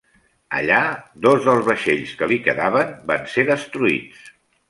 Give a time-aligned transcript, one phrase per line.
[0.59, 0.77] Allà,
[1.25, 4.27] dos dels vaixells que li quedaven van ser destruïts.